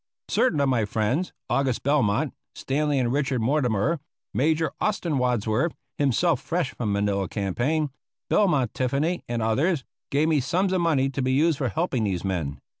Certain 0.29 0.59
of 0.59 0.67
my 0.67 0.83
friends, 0.83 1.31
August 1.47 1.83
Belmont, 1.83 2.33
Stanley 2.55 2.97
and 2.97 3.13
Richard 3.13 3.39
Mortimer, 3.39 3.99
Major 4.33 4.71
Austin 4.81 5.19
Wadsworth 5.19 5.73
himself 5.99 6.41
fresh 6.41 6.73
from 6.73 6.91
the 6.91 7.01
Manila 7.01 7.29
campaign 7.29 7.91
Belmont 8.27 8.73
Tiffany, 8.73 9.23
and 9.29 9.43
others, 9.43 9.83
gave 10.09 10.27
me 10.27 10.39
sums 10.39 10.73
of 10.73 10.81
money 10.81 11.07
to 11.11 11.21
be 11.21 11.33
used 11.33 11.59
for 11.59 11.69
helping 11.69 12.03
these 12.05 12.25
men. 12.25 12.59